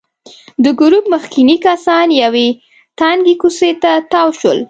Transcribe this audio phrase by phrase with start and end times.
[0.63, 2.47] د ګروپ مخکېني کسان یوې
[2.99, 4.59] تنګې کوڅې ته تاو شول.